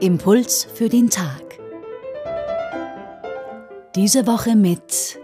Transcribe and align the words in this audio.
Impuls 0.00 0.66
für 0.72 0.88
den 0.88 1.10
Tag. 1.10 1.58
Diese 3.94 4.26
Woche 4.26 4.56
mit 4.56 5.18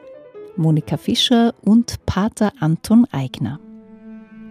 Monika 0.57 0.99
Fischer 0.99 1.55
und 1.63 2.05
Pater 2.05 2.53
Anton 2.61 3.07
Eigner. 3.11 3.61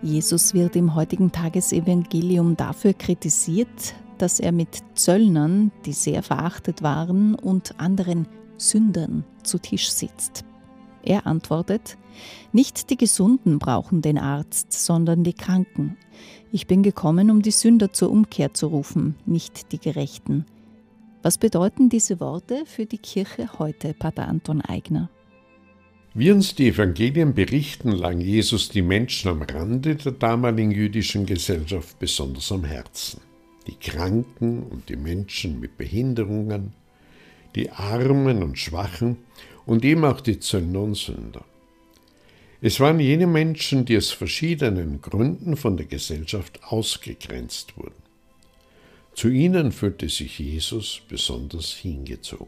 Jesus 0.01 0.55
wird 0.55 0.75
im 0.75 0.95
heutigen 0.95 1.31
Tagesevangelium 1.31 2.57
dafür 2.57 2.93
kritisiert, 2.93 3.93
dass 4.17 4.39
er 4.39 4.51
mit 4.51 4.69
Zöllnern, 4.95 5.71
die 5.85 5.93
sehr 5.93 6.23
verachtet 6.23 6.81
waren, 6.81 7.35
und 7.35 7.79
anderen 7.79 8.27
Sündern 8.57 9.23
zu 9.43 9.59
Tisch 9.59 9.91
sitzt. 9.91 10.45
Er 11.05 11.27
antwortet, 11.27 11.97
nicht 12.51 12.89
die 12.89 12.97
Gesunden 12.97 13.59
brauchen 13.59 14.01
den 14.01 14.17
Arzt, 14.17 14.73
sondern 14.73 15.23
die 15.23 15.33
Kranken. 15.33 15.97
Ich 16.51 16.67
bin 16.67 16.83
gekommen, 16.83 17.29
um 17.29 17.41
die 17.41 17.51
Sünder 17.51 17.93
zur 17.93 18.09
Umkehr 18.09 18.53
zu 18.53 18.67
rufen, 18.67 19.15
nicht 19.25 19.71
die 19.71 19.79
Gerechten. 19.79 20.45
Was 21.21 21.37
bedeuten 21.37 21.89
diese 21.89 22.19
Worte 22.19 22.63
für 22.65 22.85
die 22.85 22.97
Kirche 22.97 23.49
heute, 23.59 23.93
Pater 23.93 24.27
Anton 24.27 24.61
Eigner? 24.61 25.09
Wie 26.13 26.31
uns 26.31 26.55
die 26.55 26.69
Evangelien 26.69 27.33
berichten, 27.33 27.91
lag 27.91 28.17
Jesus 28.17 28.69
die 28.69 28.81
Menschen 28.81 29.29
am 29.29 29.41
Rande 29.41 29.95
der 29.95 30.13
damaligen 30.13 30.71
jüdischen 30.71 31.25
Gesellschaft 31.25 31.99
besonders 31.99 32.51
am 32.51 32.63
Herzen. 32.63 33.19
Die 33.67 33.75
Kranken 33.75 34.63
und 34.63 34.87
die 34.87 34.95
Menschen 34.95 35.59
mit 35.59 35.77
Behinderungen, 35.77 36.73
die 37.55 37.69
Armen 37.69 38.43
und 38.43 38.57
Schwachen 38.57 39.17
und 39.65 39.83
eben 39.85 40.05
auch 40.05 40.21
die 40.21 40.39
Zöllner 40.39 40.81
und 40.81 40.95
Sünder. 40.95 41.43
Es 42.61 42.79
waren 42.79 42.99
jene 42.99 43.27
Menschen, 43.27 43.85
die 43.85 43.97
aus 43.97 44.11
verschiedenen 44.11 45.01
Gründen 45.01 45.57
von 45.57 45.77
der 45.77 45.85
Gesellschaft 45.85 46.59
ausgegrenzt 46.63 47.77
wurden. 47.77 48.01
Zu 49.13 49.29
ihnen 49.29 49.71
fühlte 49.71 50.09
sich 50.09 50.39
Jesus 50.39 51.01
besonders 51.07 51.73
hingezogen. 51.73 52.47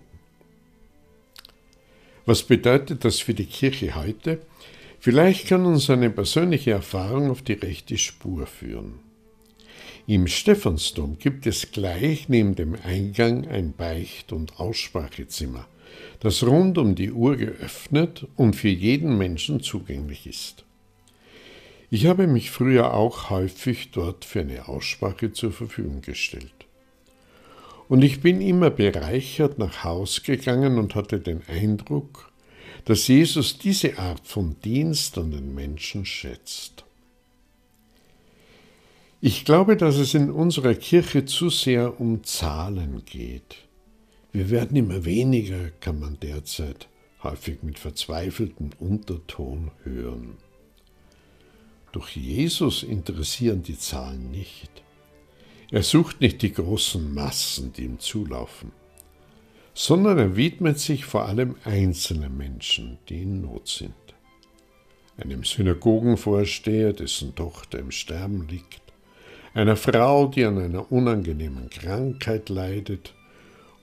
Was 2.25 2.43
bedeutet 2.43 3.05
das 3.05 3.19
für 3.19 3.33
die 3.33 3.45
Kirche 3.45 3.95
heute? 3.95 4.41
Vielleicht 4.99 5.47
kann 5.47 5.65
uns 5.65 5.89
eine 5.89 6.09
persönliche 6.09 6.71
Erfahrung 6.71 7.29
auf 7.29 7.41
die 7.41 7.53
rechte 7.53 7.97
Spur 7.97 8.47
führen. 8.47 8.99
Im 10.07 10.27
Stephansdom 10.27 11.17
gibt 11.19 11.47
es 11.47 11.71
gleich 11.71 12.27
neben 12.27 12.55
dem 12.55 12.75
Eingang 12.83 13.47
ein 13.47 13.73
Beicht- 13.73 14.33
und 14.33 14.59
Aussprachezimmer, 14.59 15.67
das 16.19 16.43
rund 16.43 16.77
um 16.77 16.95
die 16.95 17.11
Uhr 17.11 17.35
geöffnet 17.35 18.27
und 18.35 18.55
für 18.55 18.69
jeden 18.69 19.17
Menschen 19.17 19.61
zugänglich 19.61 20.27
ist. 20.27 20.65
Ich 21.89 22.05
habe 22.05 22.27
mich 22.27 22.51
früher 22.51 22.93
auch 22.93 23.29
häufig 23.29 23.91
dort 23.91 24.25
für 24.25 24.41
eine 24.41 24.67
Aussprache 24.67 25.31
zur 25.31 25.51
Verfügung 25.51 26.01
gestellt. 26.01 26.51
Und 27.87 28.01
ich 28.01 28.19
bin 28.19 28.41
immer 28.41 28.69
bereichert 28.69 29.57
nach 29.59 29.85
Haus 29.85 30.23
gegangen 30.23 30.77
und 30.77 30.95
hatte 30.95 31.19
den 31.19 31.41
Eindruck, 31.47 32.29
dass 32.83 33.07
Jesus 33.07 33.57
diese 33.57 33.97
Art 33.97 34.27
von 34.27 34.57
Dienst 34.63 35.17
an 35.17 35.31
den 35.31 35.55
Menschen 35.55 36.05
schätzt. 36.05 36.83
Ich 39.21 39.45
glaube, 39.45 39.77
dass 39.77 39.95
es 39.95 40.13
in 40.13 40.29
unserer 40.29 40.75
Kirche 40.75 41.25
zu 41.25 41.49
sehr 41.49 41.99
um 41.99 42.23
Zahlen 42.23 43.03
geht. 43.05 43.66
Wir 44.31 44.49
werden 44.49 44.77
immer 44.77 45.05
weniger, 45.05 45.69
kann 45.79 45.99
man 45.99 46.19
derzeit 46.19 46.87
häufig 47.23 47.63
mit 47.63 47.79
verzweifeltem 47.79 48.71
Unterton 48.79 49.71
hören. 49.83 50.37
Doch 51.91 52.09
Jesus 52.09 52.83
interessieren 52.83 53.63
die 53.63 53.77
Zahlen 53.77 54.29
nicht. 54.29 54.69
Er 55.71 55.83
sucht 55.83 56.21
nicht 56.21 56.41
die 56.41 56.53
großen 56.53 57.13
Massen, 57.13 57.73
die 57.73 57.83
ihm 57.85 57.99
zulaufen, 57.99 58.71
sondern 59.73 60.17
er 60.17 60.35
widmet 60.35 60.79
sich 60.79 61.05
vor 61.05 61.25
allem 61.25 61.55
einzelnen 61.63 62.37
Menschen, 62.37 62.99
die 63.09 63.23
in 63.23 63.41
Not 63.41 63.67
sind. 63.67 63.93
Einem 65.17 65.43
Synagogenvorsteher, 65.43 66.93
dessen 66.93 67.33
Tochter 67.35 67.79
im 67.79 67.91
Sterben 67.91 68.47
liegt, 68.47 68.81
einer 69.53 69.75
Frau, 69.75 70.27
die 70.27 70.45
an 70.45 70.59
einer 70.59 70.91
unangenehmen 70.91 71.69
Krankheit 71.69 72.49
leidet, 72.49 73.15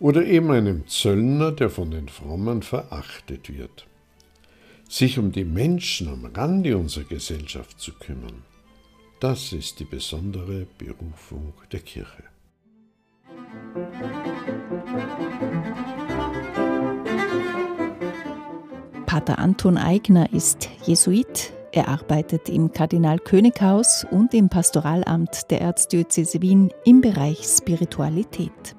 oder 0.04 0.26
eben 0.26 0.50
einem 0.50 0.86
Zöllner, 0.86 1.50
der 1.50 1.70
von 1.70 1.90
den 1.90 2.10
Frommen 2.10 2.60
verachtet 2.60 3.48
wird. 3.48 3.86
Sich 4.86 5.18
um 5.18 5.32
die 5.32 5.46
Menschen 5.46 6.08
am 6.08 6.26
Rande 6.26 6.76
unserer 6.76 7.04
Gesellschaft 7.04 7.80
zu 7.80 7.92
kümmern, 7.94 8.42
das 9.20 9.54
ist 9.54 9.80
die 9.80 9.86
besondere 9.86 10.66
Berufung 10.76 11.54
der 11.72 11.80
Kirche. 11.80 12.24
Pater 19.06 19.38
Anton 19.38 19.78
Eigner 19.78 20.30
ist 20.34 20.68
Jesuit. 20.84 21.54
Er 21.72 21.88
arbeitet 21.88 22.50
im 22.50 22.70
Kardinal-König-Haus 22.70 24.06
und 24.10 24.34
im 24.34 24.50
Pastoralamt 24.50 25.50
der 25.50 25.62
Erzdiözese 25.62 26.42
Wien 26.42 26.74
im 26.84 27.00
Bereich 27.00 27.38
Spiritualität. 27.44 28.76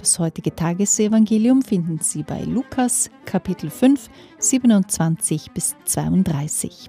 Das 0.00 0.18
heutige 0.18 0.56
Tagesevangelium 0.56 1.60
finden 1.60 1.98
Sie 2.00 2.22
bei 2.22 2.42
Lukas 2.44 3.10
Kapitel 3.26 3.68
5, 3.68 4.08
27 4.38 5.50
bis 5.52 5.76
32. 5.84 6.88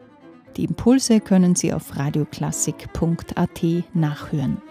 Die 0.55 0.63
Impulse 0.63 1.19
können 1.19 1.55
Sie 1.55 1.73
auf 1.73 1.97
radioklassik.at 1.97 3.65
nachhören. 3.93 4.61